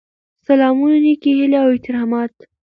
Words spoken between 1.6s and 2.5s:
او احترامات.